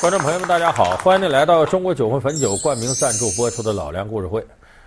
[0.00, 0.96] 观众朋友们，大家好！
[0.96, 4.42] 欢迎您来到中国酒魂汾酒冠名赞助播出的老梁故事会。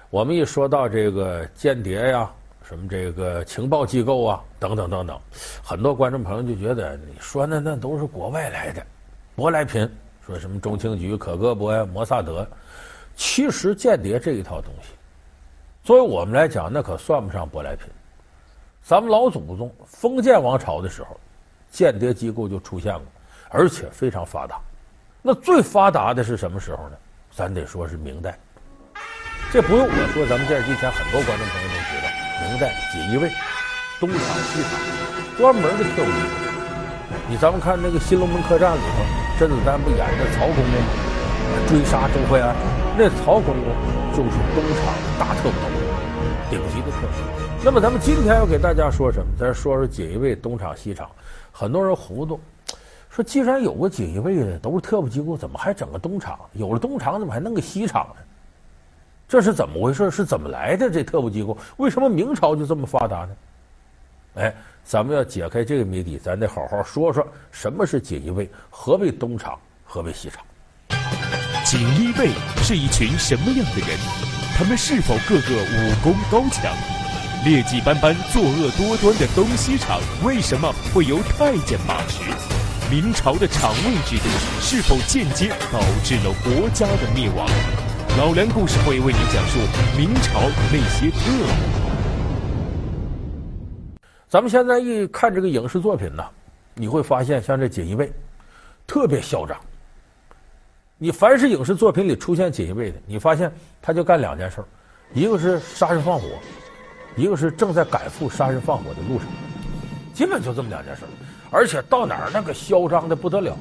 [0.09, 2.31] 我们一说到这个间谍呀，
[2.67, 5.15] 什么这个情报机构啊，等等等等，
[5.63, 8.84] 很多观众朋友就觉得你说那那都是国外来的
[9.37, 9.87] 舶来品，
[10.26, 12.47] 说什么中情局、可格勃呀、摩萨德。
[13.15, 14.93] 其实间谍这一套东西，
[15.83, 17.85] 作为我们来讲，那可算不上舶来品。
[18.81, 21.16] 咱们老祖宗封建王朝的时候，
[21.71, 23.03] 间谍机构就出现过，
[23.49, 24.59] 而且非常发达。
[25.26, 26.98] 那最发达的是什么时候呢？
[27.32, 28.38] 咱得说是明代。
[29.54, 32.12] 这不用我说，咱们电视机前很多观众朋友都知道，
[32.44, 33.32] 明代锦衣卫、
[34.02, 34.76] 东厂、西厂，
[35.38, 36.44] 专门的特务机构。
[37.30, 40.91] 你咱们看那个《新龙门客栈》里头，甄子丹不演的曹公公吗？
[41.71, 42.54] 追杀周淮安，
[42.98, 43.71] 那曹公公
[44.12, 45.55] 就是东厂大特务，
[46.52, 47.16] 顶级的特务。
[47.63, 49.27] 那么咱们今天要给大家说什么？
[49.40, 51.10] 咱说说锦衣卫、东厂、西厂。
[51.49, 52.38] 很多人糊涂。
[53.13, 56.40] 说，既然有个锦衣卫的都是特务机构，怎么还整个东厂？
[56.54, 58.24] 有了东厂，怎么还弄个西厂呢？
[59.27, 60.10] 这是怎么回事？
[60.10, 60.90] 是怎么来的？
[60.90, 63.29] 这特务机构为什么明朝就这么发达呢？
[64.35, 70.43] 哎，咱们要解开这个谜底，咱得好好说说什么是锦衣卫，何为东厂，何为西厂？
[71.63, 72.29] 锦衣卫
[72.63, 73.95] 是一群什么样的人？
[74.57, 76.75] 他们是否个个武功高强？
[77.45, 82.62] 劣迹斑斑、作恶多端的东西厂，为什么会由太监把持？
[82.94, 84.30] 明朝的厂卫制度
[84.61, 87.50] 是否间接导致了国家的灭亡？
[88.19, 89.58] 老梁故事会为您讲述
[89.97, 90.39] 明朝
[90.72, 91.47] 那些特务。
[94.30, 96.23] 咱们现在一看这个影视作品呢，
[96.75, 98.13] 你会发现像这锦衣卫
[98.85, 99.59] 特别嚣张。
[101.00, 104.63] 你凡是影视作品里出现锦衣卫的，你发现他就干两件事，
[105.16, 106.28] 一个是杀人放火，
[107.16, 109.28] 一个是正在赶赴杀人放火的路上，
[110.13, 111.02] 基本就这么两件事。
[111.53, 113.55] 而且到哪儿那个嚣张的不得了，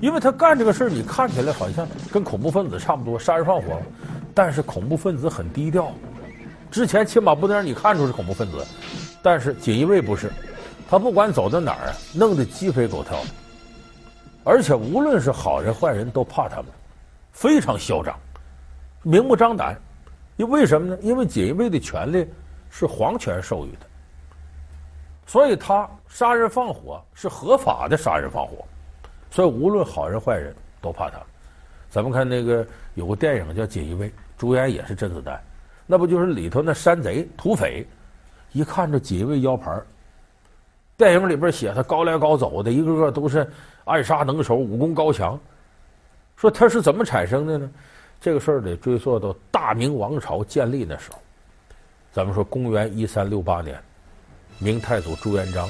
[0.00, 3.80] 因为他干这个事儿，你看起来好像跟恐怖分子差不多，杀人放火，
[4.34, 5.90] 但是恐怖分子很低调。
[6.70, 8.62] 之前亲马部队让你看出是恐怖分子，
[9.22, 10.30] 但是锦衣卫不是，
[10.90, 13.18] 他不管走到哪儿，弄得鸡飞狗跳，
[14.44, 16.66] 而且无论是好人坏人都怕他们，
[17.32, 18.14] 非常嚣张，
[19.02, 19.74] 明目张胆。
[20.36, 20.98] 因为什么呢？
[21.02, 22.26] 因为锦衣卫的权力
[22.70, 23.86] 是皇权授予的。
[25.26, 28.64] 所以他杀人放火是合法的杀人放火，
[29.30, 31.18] 所以无论好人坏人都怕他。
[31.88, 35.40] 咱们看那个有个电影叫《锦衣卫》，主演也是甄子丹，
[35.86, 37.86] 那不就是里头那山贼土匪？
[38.52, 39.80] 一看这锦衣卫腰牌，
[40.96, 43.50] 电影里边写他高来高走的，一个个都是
[43.84, 45.38] 暗杀能手，武功高强。
[46.36, 47.70] 说他是怎么产生的呢？
[48.20, 51.18] 这个事儿得追溯到大明王朝建立那时候。
[52.12, 53.82] 咱们说公元一三六八年。
[54.62, 55.68] 明太祖朱元璋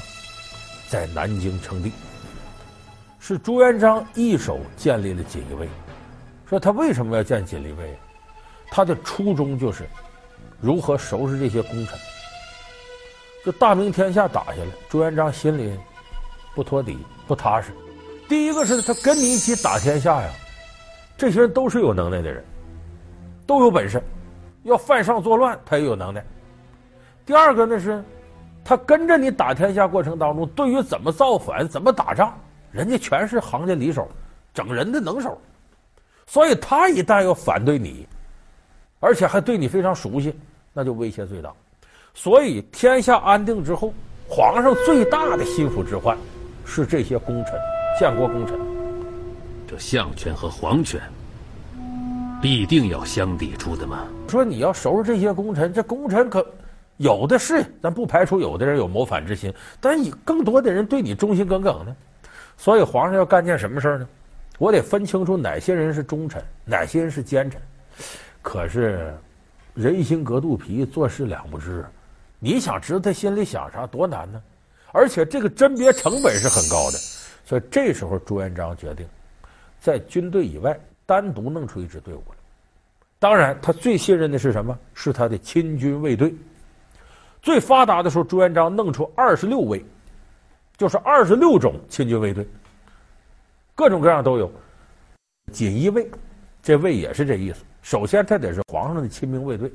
[0.87, 1.91] 在南京称帝，
[3.19, 5.67] 是朱元璋一手建立了锦衣卫。
[6.47, 7.97] 说他为什么要建锦衣卫？
[8.69, 9.89] 他的初衷就是
[10.61, 11.97] 如何收拾这些功臣。
[13.43, 15.75] 这大明天下打下来，朱元璋心里
[16.53, 17.71] 不托底、不踏实。
[18.29, 20.29] 第一个是他跟你一起打天下呀，
[21.17, 22.45] 这些人都是有能耐的人，
[23.47, 23.99] 都有本事，
[24.61, 26.23] 要犯上作乱他也有能耐。
[27.25, 28.03] 第二个呢是。
[28.65, 32.33] 他跟着你打天下过程当中，对于怎么造反、怎么打仗，
[32.71, 34.07] 人家全是行家里手，
[34.53, 35.37] 整人的能手，
[36.25, 38.07] 所以他一旦要反对你，
[38.99, 40.33] 而且还对你非常熟悉，
[40.71, 41.51] 那就威胁最大。
[42.13, 43.93] 所以天下安定之后，
[44.29, 46.17] 皇上最大的心腹之患
[46.63, 47.53] 是这些功臣、
[47.99, 48.57] 建国功臣。
[49.67, 51.01] 这相权和皇权
[52.41, 54.07] 必定要相抵触的嘛？
[54.29, 56.45] 说你要收拾这些功臣，这功臣可。
[56.97, 61.95] 有的是，咱不排除有的人有谋反之心，但你更多的人对你忠心耿耿呢。
[62.57, 64.07] 所以皇上要干件什么事呢？
[64.59, 67.59] 我得分清楚哪些人是忠臣，哪些人是奸臣。
[68.41, 69.13] 可是
[69.73, 71.83] 人心隔肚皮，做事两不知。
[72.39, 74.41] 你想知道他心里想啥，多难呢？
[74.91, 76.97] 而且这个甄别成本是很高的。
[77.43, 79.05] 所以这时候朱元璋决定，
[79.81, 82.35] 在军队以外单独弄出一支队伍来。
[83.17, 84.77] 当然，他最信任的是什么？
[84.93, 86.33] 是他的亲军卫队。
[87.43, 89.83] 最发达的时候，朱元璋弄出二十六卫，
[90.77, 92.47] 就是二十六种亲军卫队，
[93.75, 94.49] 各种各样都有。
[95.51, 96.09] 锦衣卫，
[96.61, 97.65] 这卫也是这意思。
[97.81, 99.69] 首先，他得是皇上的亲兵卫队。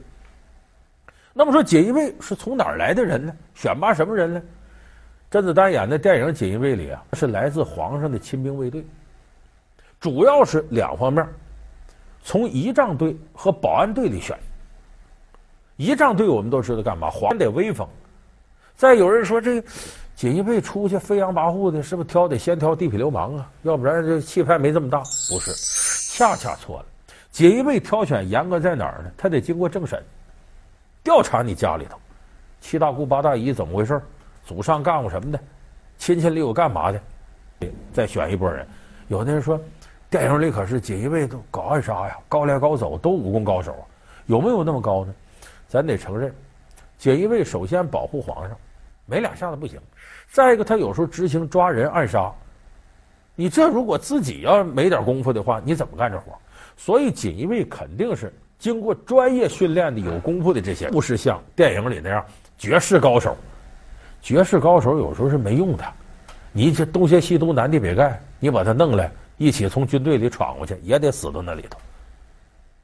[1.35, 3.37] 那么说，锦衣卫是从哪儿来的人呢？
[3.55, 4.43] 选拔什么人呢？
[5.31, 8.83] 甄子丹演的电影《锦衣卫》里啊，是来自皇上的亲兵卫队，
[10.01, 11.29] 主要是两方面，
[12.23, 14.35] 从仪仗队和保安队里选。
[15.79, 17.09] 仪仗队我们都知道干嘛？
[17.09, 17.89] 皇得威风。
[18.75, 19.63] 再有人说这
[20.17, 23.49] 锦衣卫出去飞扬跋扈的，是不是挑得先挑地痞流氓啊？
[23.63, 24.99] 要不然这气派没这么大。
[25.31, 25.53] 不是，
[26.19, 26.87] 恰恰错了。
[27.31, 29.11] 锦衣卫挑选严格在哪儿呢？
[29.17, 30.03] 他得经过政审，
[31.05, 31.97] 调查你家里头，
[32.61, 34.03] 七大姑八大姨怎么回事？
[34.45, 35.39] 祖上干过什么的？
[35.97, 37.01] 亲戚里有干嘛的？
[37.93, 38.67] 再选一波人。
[39.07, 39.61] 有的人说，
[40.11, 43.77] 电影里可是锦衣卫都搞暗杀呀，高来高走，都武功高手，
[44.27, 45.15] 有没有那么高呢？
[45.69, 46.35] 咱得承认，
[46.97, 48.57] 锦衣卫首先保护皇上，
[49.05, 49.79] 没两下子不行。
[50.33, 52.33] 再一个，他有时候执行抓人暗杀，
[53.35, 56.33] 你这如果自己要没点功夫的话，你怎么干这活？
[56.77, 62.25] 所以锦衣卫肯定是经过专业训练的、有功夫的这些，不是像电影里那样
[62.57, 63.37] 绝世高手。
[64.23, 65.85] 绝世高手有时候是没用的，
[66.51, 71.79] 你这东邪西毒南帝北丐，你把他弄来一起从军队里闯过去，也得死到那里头。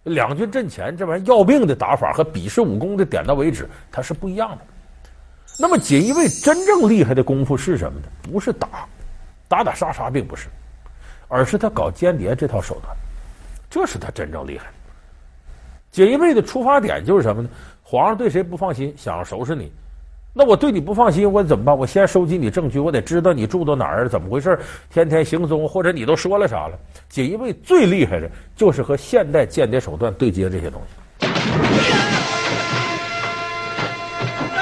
[0.05, 4.59] 两军阵前这玩意儿要命的打法和比试武功的点到为止，它是不一样的。
[5.59, 8.07] 那么锦衣卫真正厉害的功夫是什么呢？
[8.23, 8.69] 不是打，
[9.49, 10.49] 打打杀杀并不是，
[11.29, 12.97] 而是他搞间谍这套手段，
[13.71, 14.67] 这是他真正厉害。
[15.91, 17.49] 锦衣卫的出发点就是什么呢？
[17.83, 19.73] 皇上对谁不放心，想要收拾你，
[20.37, 21.79] 那我对你不放心，我怎么办？
[21.79, 24.59] 我先收集你证据，我得知道你住到哪儿，怎么回事，
[24.93, 26.77] 天天行踪，或者你都说了啥了。
[27.09, 30.97] 锦衣卫最厉害的就是和现代间谍手段对接这些东西。
[31.21, 31.29] 别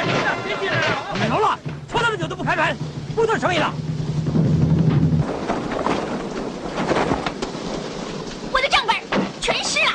[0.05, 0.37] 进来！
[0.47, 0.77] 别进来！
[1.19, 1.59] 没头了，
[1.89, 2.77] 搓那么久都不开门
[3.17, 3.73] 不做生意了。
[8.53, 8.95] 我的账本
[9.41, 9.93] 全湿了，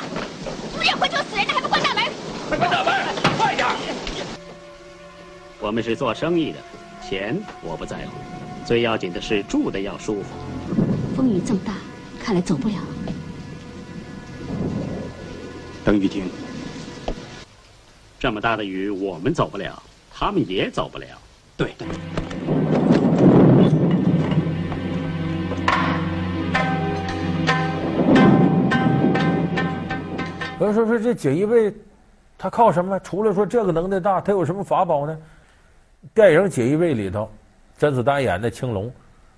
[0.76, 2.02] 五点回就死人了，还不关大门？
[2.48, 2.92] 快关大门，
[3.38, 3.64] 快点！
[5.68, 6.58] 我们是做生意的，
[7.06, 8.12] 钱我不在乎，
[8.64, 10.34] 最要紧的是住的要舒服。
[11.14, 11.74] 风雨这么大，
[12.18, 12.74] 看来走不了。
[15.84, 16.24] 等雨停。
[18.18, 21.06] 这么大的雨，我们走不了，他们也走不了。
[21.54, 21.86] 对对。
[30.58, 31.70] 有人说说这锦衣卫，
[32.38, 32.98] 他靠什么？
[33.00, 35.14] 除了说这个能耐大，他有什么法宝呢？
[36.14, 37.28] 电影《锦衣卫》里头，
[37.76, 38.92] 甄子丹演的青龙，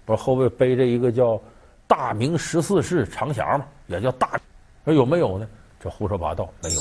[0.05, 1.41] 不是后背背着一个叫
[1.89, 4.39] “大明十四式长匣”嘛，也叫大。
[4.85, 5.49] 说有没有呢？
[5.79, 6.81] 这胡说八道，没有。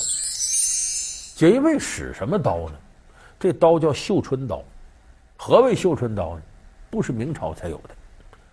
[1.36, 2.76] 锦衣卫使什么刀呢？
[3.40, 4.62] 这刀叫绣春刀。
[5.38, 6.42] 何为绣春刀呢？
[6.90, 7.96] 不是明朝才有的。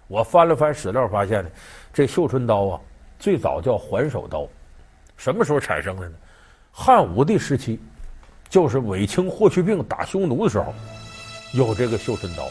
[0.06, 1.50] 我翻了翻史料，发现呢，
[1.93, 2.81] 这绣春刀啊，
[3.19, 4.46] 最早叫环首刀。
[5.17, 6.14] 什么时候产生的呢？
[6.70, 7.81] 汉武帝时期，
[8.49, 10.72] 就是卫青霍去病打匈奴的时候，
[11.56, 12.49] 有这个绣春刀。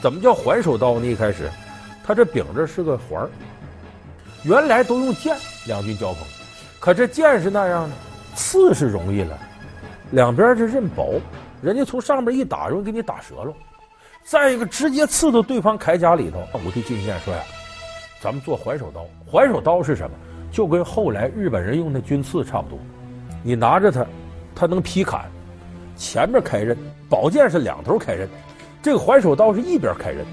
[0.00, 1.06] 怎么叫环首刀呢？
[1.06, 1.50] 一开始，
[2.02, 3.30] 它这柄这是个环儿，
[4.42, 6.26] 原来都用剑两军交锋，
[6.80, 7.94] 可这剑是那样的，
[8.34, 9.38] 刺是容易了，
[10.12, 11.20] 两边这刃薄，
[11.60, 13.52] 人家从上面一打，容易给你打折了。
[14.24, 16.42] 再一个，直接刺到对方铠甲里头。
[16.64, 17.42] 武帝进谏说呀
[18.20, 19.04] ：“咱们做环首刀。
[19.26, 20.16] 环首刀是什么？”
[20.52, 22.78] 就跟后来日本人用的军刺差不多，
[23.42, 24.04] 你拿着它，
[24.54, 25.30] 它能劈砍，
[26.00, 26.74] 前面开刃，
[27.10, 28.26] 宝剑是两头开刃，
[28.82, 30.24] 这个环首刀是一边开刃，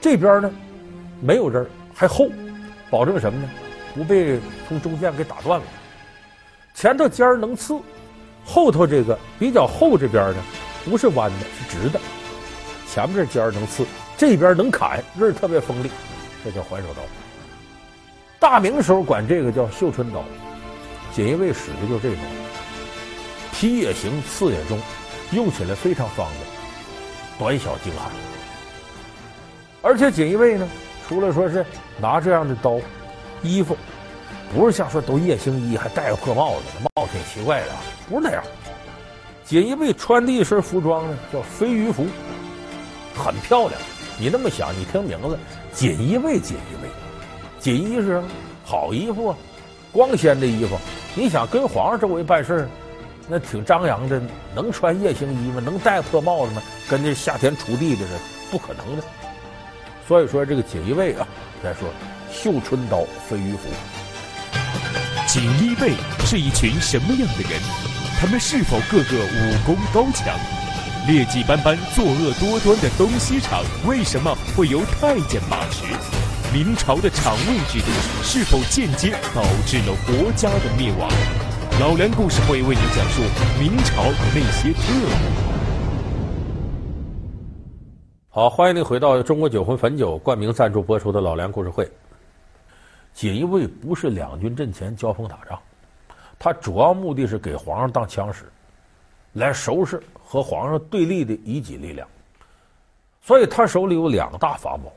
[0.00, 0.50] 这边呢
[1.20, 1.64] 没有刃
[1.94, 2.28] 还厚，
[2.90, 3.48] 保证什么呢？
[3.94, 5.66] 不被从中间给打断了。
[6.74, 7.80] 前头尖儿能刺，
[8.44, 10.42] 后头这个比较厚这边呢
[10.84, 12.00] 不是弯的，是直的，
[12.88, 13.86] 前面这尖儿能刺，
[14.16, 15.90] 这边能砍，刃特别锋利，
[16.44, 17.02] 这叫环首刀。
[18.40, 20.24] 大明时候管这个叫绣春刀，
[21.14, 22.18] 锦衣卫使的就是这种，
[23.58, 24.78] 劈也行，刺也中，
[25.32, 26.46] 用起来非常方便，
[27.38, 28.12] 短小精悍。
[29.80, 30.68] 而且锦衣卫呢，
[31.08, 31.64] 除了说是
[31.98, 32.78] 拿这样的刀，
[33.42, 33.74] 衣服
[34.54, 37.68] 不是像说都夜行衣，还戴个破帽子，帽子挺奇怪的，
[38.10, 38.44] 不是那样。
[39.46, 42.04] 锦衣卫穿的一身服装呢，叫飞鱼服，
[43.16, 43.80] 很漂亮。
[44.18, 45.38] 你那么想，你听名字，
[45.72, 46.90] 锦衣卫，锦衣卫。
[47.58, 48.22] 锦衣是
[48.64, 49.36] 好衣服啊，
[49.92, 50.76] 光鲜的衣服。
[51.14, 52.68] 你想跟皇上周围办事儿，
[53.28, 54.22] 那挺张扬的，
[54.54, 55.60] 能穿夜行衣吗？
[55.64, 56.62] 能戴破帽子吗？
[56.88, 59.02] 跟那下田锄地的似的，不可能的。
[60.06, 61.26] 所以说这个锦衣卫啊，
[61.62, 61.88] 再说
[62.30, 63.68] 绣春刀飞鱼服。
[65.26, 67.60] 锦衣卫是一群什么样的人？
[68.20, 70.38] 他们是否个个武功高强？
[71.08, 75.84] 劣迹斑斑、作恶多端的东西厂，为什么会由太监把持？
[76.52, 77.86] 明朝的厂卫制度
[78.22, 81.10] 是否间接导致了国家的灭亡？
[81.78, 83.20] 老梁故事会为您讲述
[83.60, 84.02] 明朝
[84.34, 85.10] 那些特务。
[88.30, 91.86] 好，欢迎您回到中国酒魂汾酒冠名赞助播出的老梁故事会。
[93.12, 95.58] 锦衣卫不是两军阵前交锋打仗，
[96.38, 98.46] 他主要目的是给皇上当枪使，
[99.34, 102.08] 来收拾和皇上对立的异己力量。
[103.20, 104.90] 所以他手里有两大法宝，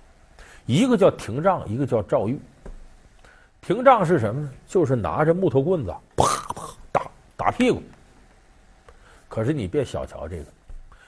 [0.66, 2.40] 一个叫廷杖，一个叫诏狱。
[3.62, 4.50] 廷杖是什么呢？
[4.66, 6.64] 就是拿着木头棍子，啪啪
[7.50, 7.82] 打屁股。
[9.28, 10.46] 可是你别小瞧这个，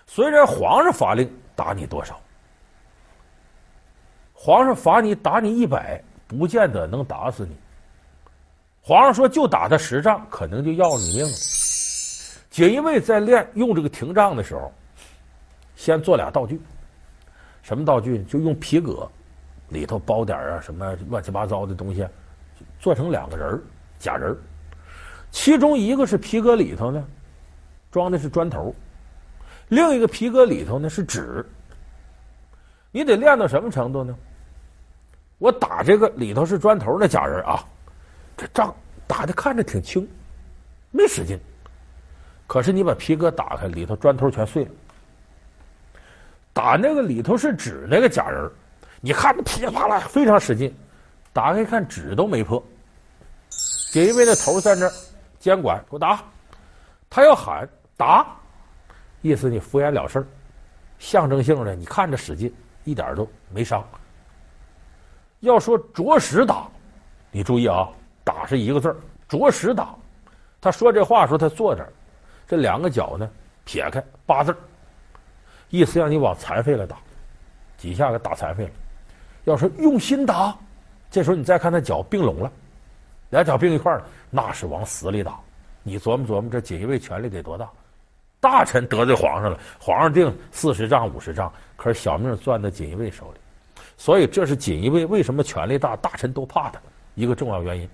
[0.08, 2.20] 虽然皇上发令打你多少，
[4.34, 7.56] 皇上罚你打你一百，不见得能打死你。
[8.82, 11.32] 皇上说就打他十仗，可能就要你命了。
[12.50, 14.74] 锦衣卫在练用这个廷杖的时候，
[15.76, 16.60] 先做俩道具。
[17.62, 18.24] 什么道具？
[18.24, 19.08] 就用皮革，
[19.70, 22.08] 里头包点啊什么乱七八糟的东西，
[22.80, 23.62] 做成两个人
[24.00, 24.36] 假人。
[25.32, 27.04] 其中一个是皮革里头呢，
[27.92, 28.74] 装的是砖头；
[29.70, 31.44] 另一个皮革里头呢是纸。
[32.92, 34.14] 你得练到什么程度呢？
[35.38, 37.66] 我打这个里头是砖头那假人啊，
[38.38, 38.76] 这仗
[39.08, 40.08] 打的看着挺轻，
[40.92, 41.40] 没使劲。
[42.46, 44.72] 可是你把皮革打开，里头砖头全碎了。
[46.54, 48.52] 打那个里头是纸那个假人，
[49.00, 50.72] 你看那噼里啪啦非常使劲，
[51.32, 52.62] 打开一看纸都没破。
[53.92, 54.92] 锦衣卫的头在那
[55.42, 56.24] 监管，给我打。
[57.10, 57.68] 他要喊
[57.98, 58.26] 打，
[59.22, 60.26] 意思你敷衍了事儿，
[61.00, 63.84] 象征性的你看着使劲，一点都没伤。
[65.40, 66.68] 要说着实打，
[67.32, 67.90] 你注意啊，
[68.24, 68.96] 打是一个字儿，
[69.28, 69.90] 着实打。
[70.62, 71.92] 他说这话时候他坐这儿，
[72.48, 73.28] 这两个脚呢
[73.66, 74.58] 撇开八字儿。
[75.70, 76.98] 意思让你往残废了打，
[77.78, 78.72] 几下给打残废了。
[79.46, 80.56] 要说用心打，
[81.10, 82.52] 这时候你再看他脚并拢了，
[83.32, 85.40] 两脚并一块儿，那是往死里打。
[85.84, 87.68] 你琢磨琢磨，这锦衣卫权力得多大？
[88.40, 93.40] 大臣得罪皇上了，皇上定四十丈五十丈，可是小命攥在锦衣卫手里，
[93.98, 96.80] 所以这是锦衣卫为什么权力大，大臣都怕他
[97.16, 97.90] 一个重要原因。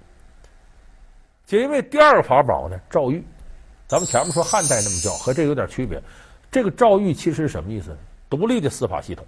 [1.46, 3.24] 锦衣卫第二个法宝呢，赵玉，
[3.88, 6.01] 咱们前面说汉代那么叫，和这有点区别。
[6.50, 7.98] 这个诏狱其实是什么意思呢？
[8.29, 9.25] 独立的司法系统。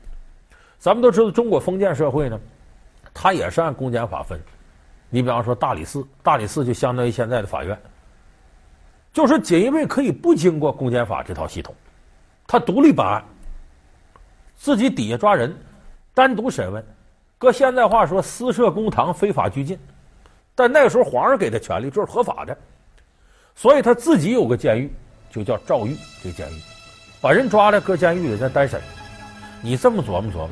[0.80, 2.40] 咱们都知道，中国封建社会呢，
[3.14, 4.40] 它也是按公检法分。
[5.10, 7.78] 你比方说大理寺，大理寺就相当于现在的法院。
[9.12, 11.74] 就是锦衣卫可以不经过公检法这套系统，
[12.46, 13.24] 他独立办案，
[14.56, 15.56] 自己底下抓人，
[16.14, 16.86] 单独审问。
[17.40, 19.80] 搁现在话说，私设公堂，非法拘禁。
[20.54, 22.56] 但那个时候皇上给的权力，就是合法的，
[23.56, 24.94] 所以他自己有个监狱，
[25.32, 26.62] 就叫诏狱，这个监狱。
[27.22, 28.80] 把人抓来搁监狱里再单审，
[29.62, 30.50] 你这么琢磨琢磨，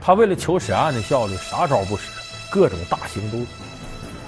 [0.00, 2.10] 他为了求审案的效率，啥招不使，
[2.50, 3.38] 各种大刑都，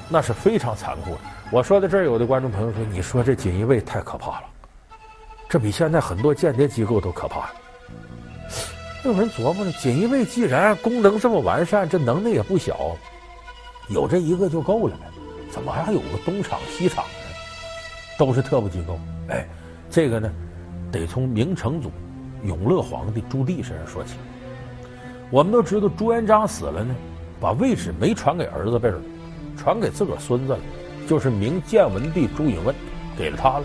[0.09, 1.21] 那是非常残酷的。
[1.51, 4.47] 我说到这儿，有的观众朋友说：“你说这锦衣卫太可怕了，
[5.49, 7.51] 这比现在很多间谍机构都可怕。”
[9.05, 12.97] 有人琢磨呢，锦衣卫既然功能这么完善，这能耐也不小，
[13.89, 15.07] 有这一个就够了呗，
[15.51, 17.11] 怎么还有个东厂西厂呢？
[18.17, 18.99] 都是特务机构。
[19.29, 19.47] 哎，
[19.91, 20.33] 这个呢？
[20.93, 21.91] 得从明成祖
[22.45, 24.15] 永乐皇帝朱棣身上说起。
[25.31, 26.95] 我们都知道朱元璋死了呢，
[27.43, 29.03] 把位置没传给儿子辈儿，
[29.59, 30.59] 传给自个儿孙子了，
[31.09, 32.73] 就是明建文帝朱允炆，
[33.19, 33.65] 给了他了。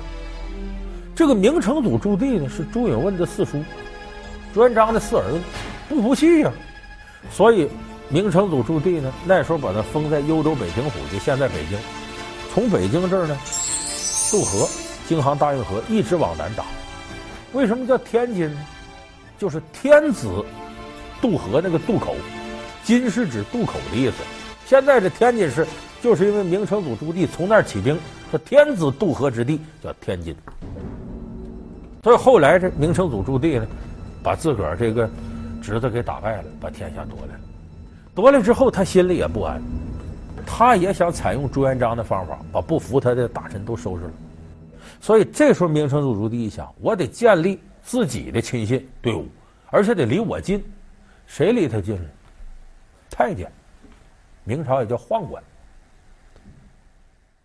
[1.16, 3.64] 这个明成祖朱棣呢，是朱允炆的四叔，
[4.52, 5.40] 朱元璋的四儿子，
[5.88, 6.52] 不服气呀、
[7.30, 7.70] 所以
[8.10, 11.78] 明成祖朱棣呢，那时候把他封在幽州北平府，就现在北京。
[12.52, 13.38] 从北京这儿呢，
[14.32, 14.68] 渡河，
[15.08, 16.66] 京杭大运河，一直往南打。
[17.54, 18.60] 为什么叫天津呢？
[19.38, 20.44] 就是天子
[21.22, 22.16] 渡河那个渡口，
[22.88, 24.24] 津是指渡口的意思。
[24.66, 25.68] 现在这天津市，
[26.02, 28.00] 就是因为明成祖朱棣从那儿起兵，
[28.32, 30.34] 说天子渡河之地叫天津。
[32.02, 33.68] 所以后来这明成祖朱棣呢，
[34.24, 35.10] 把自个儿这个
[35.62, 37.42] 侄子给打败了，把天下夺来了。
[38.16, 39.62] 夺来之后，他心里也不安，
[40.46, 44.12] 他也想采用朱元璋的方法，把不服他的大臣都收拾了。
[45.02, 49.28] 所以这时候，明成祖朱棣一想，我得建立自己的亲信队伍，
[49.72, 50.64] 而且得离我近。
[51.26, 52.10] 谁离他近呢？
[53.10, 53.52] 太监，
[54.44, 55.42] 明朝也叫宦官。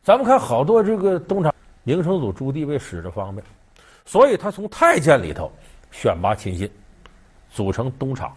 [0.03, 1.55] 咱们看好多这个东厂，
[1.85, 3.47] 明成祖朱棣为使着方便，
[4.05, 5.51] 所以他从太监里头
[5.91, 6.71] 选拔亲信，
[7.51, 8.35] 组成东厂。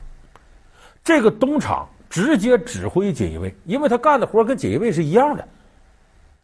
[1.03, 5.47] 这个东厂直接指挥锦衣卫，因为他干的活跟锦衣卫是一样的。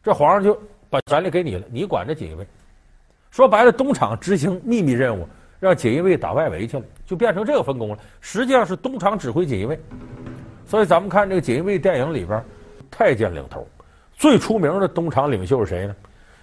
[0.03, 0.59] 这皇上就
[0.89, 2.45] 把权力给你了，你管着锦衣卫。
[3.29, 5.27] 说白了，东厂执行秘密任务，
[5.59, 7.99] 让锦衣卫打外围去了，就变成这个分工了。
[8.19, 9.79] 实际上是东厂指挥锦衣卫，
[10.71, 12.41] 所以咱们看这个锦衣卫电影里边，
[12.89, 13.67] 太监领头，
[14.13, 15.93] 最出名的东厂领袖是谁呢？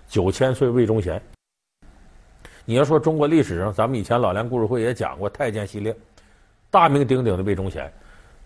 [0.06, 1.18] 九千岁魏忠贤。
[2.66, 5.96] 你要说中国历史上，咱们以前老梁故事会也讲过太监系列，
[6.70, 7.90] 大名鼎鼎的魏忠贤，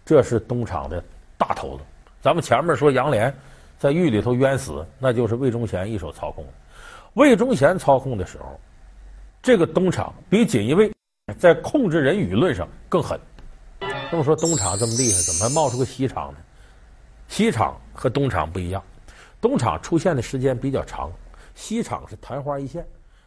[0.05, 1.03] 这是东厂的
[1.37, 1.83] 大头子。
[2.21, 3.35] 咱们前面说杨连
[3.77, 6.47] 在狱里头冤死，那就是魏忠贤一手操控。
[7.15, 8.57] 魏忠贤操控的时候，
[9.43, 10.93] 这个东厂比锦衣卫
[11.37, 13.19] 在控制人舆论上更狠。
[14.12, 16.38] 这么说东厂这么厉害，怎么还冒出个西厂呢？
[17.28, 18.83] 西厂和东厂不一样，
[19.40, 21.11] 东厂出现的时间比较长，
[21.54, 22.87] 西厂是昙花一现。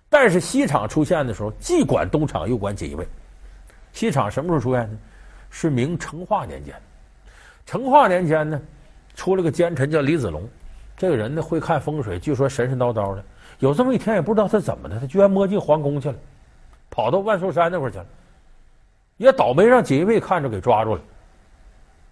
[0.09, 3.07] 但是西厂出现的时候，既管东厂又管锦衣卫。
[3.93, 4.95] 西厂什么时候出现呢？
[5.49, 6.75] 是明成化年间。
[7.65, 8.61] 成化年间呢，
[9.15, 10.47] 出了个奸臣叫李子龙，
[10.95, 13.25] 这个人呢会看风水，据说神神叨叨的。
[13.57, 16.15] 有这么一天，也不知道他怎么的，他居然摸进皇宫去了，
[16.91, 18.05] 跑到万寿山那块儿去了。
[19.17, 21.01] 也倒霉让锦衣卫看着给抓住了。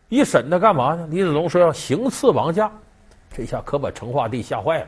[0.09, 1.07] 一审他干嘛呢？
[1.09, 2.71] 李子龙说要行刺王驾，
[3.31, 4.87] 这下可把成化帝吓坏了。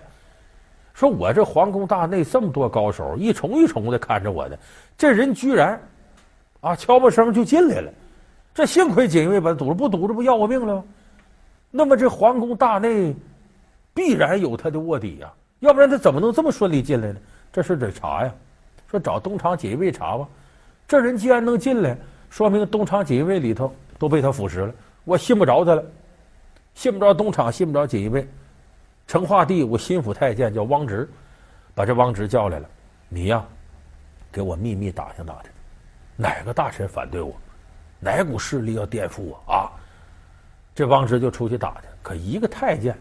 [0.94, 4.58] 说我这皇宫大内这么多高手，一重一重的看着我的，
[4.98, 5.82] 这人居然
[6.62, 7.92] 啊悄不声就进来了。
[8.54, 10.84] 这幸亏锦衣卫把他堵着，不堵着不要我命了吗？
[11.72, 13.14] 那么这皇宫大内
[13.94, 17.20] 必然有他的卧底呀，要不然他怎么能这么顺利进来呢？
[17.52, 18.32] 这事得查呀。
[18.90, 20.28] 说找东厂锦衣卫查吧。
[20.88, 21.98] 这人既然能进来，
[22.30, 24.74] 说明东厂锦衣卫里头都被他腐蚀了。
[25.04, 25.84] 我信不着他了，
[26.74, 28.28] 信不着东厂，信不着锦衣卫。
[29.08, 31.10] 成化帝，我心腹太监叫汪直，
[31.74, 32.70] 把这汪直叫来了。
[33.08, 33.46] 你呀，
[34.32, 35.52] 给我秘密打听打听，
[36.16, 37.36] 哪个大臣反对我，
[38.00, 39.70] 哪股势力要颠覆我啊？
[40.74, 41.90] 这汪直就出去打听。
[42.02, 42.98] 可一个太监，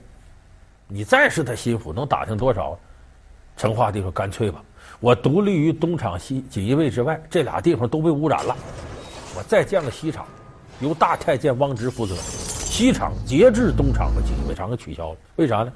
[0.86, 2.78] 你再是他心腹，能打听多少？
[3.56, 4.62] 成化帝说：“干脆吧，
[5.00, 8.56] 我独立于东厂西锦衣卫之外，这俩地方都被污染了，
[9.36, 10.26] 我再建个西厂。”
[10.80, 15.18] 由大太监汪直负责，西厂节制东厂和锦衣卫厂给取消了。
[15.36, 15.72] 为啥呢？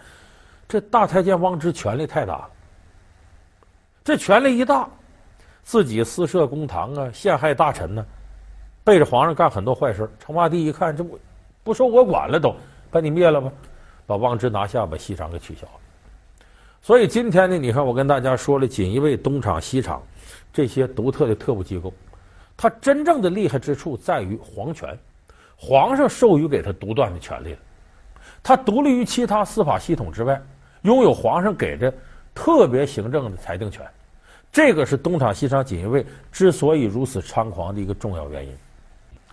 [0.67, 2.49] 这大太监汪直权力太大了。
[4.03, 4.89] 这权力一大，
[5.63, 8.05] 自己私设公堂啊，陷害大臣呢，
[8.83, 10.11] 背着皇上干很多坏事。
[10.19, 11.19] 成化帝一看，这不
[11.63, 12.53] 不受我管了，都
[12.91, 13.53] 把你灭了吧，
[14.05, 15.73] 把汪直拿下，把西厂给取消了。
[16.81, 20.03] 所以今天呢，你看我跟大家说了，锦衣卫、东厂、西厂
[20.53, 21.93] 这些独特的特务机构。
[22.57, 24.99] 他真正的厉害之处在于皇权，
[25.57, 27.59] 皇上授予给他独断的权利了。
[28.43, 30.41] 他独立于其他司法系统之外，
[30.83, 31.93] 拥有皇上给的
[32.35, 33.87] 特别行政的裁定权。
[34.51, 38.53] 这个是东厂、西厂、锦衣卫之所以如此猖狂的一个重要原因。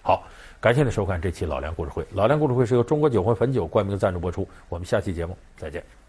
[0.02, 0.24] 好，
[0.60, 2.04] 感谢您收看这期《老梁故事会》。
[2.14, 4.48] 《老梁故事会》是由中国酒魂汾酒冠名赞助播出。
[4.70, 6.05] 我们下期节目再见。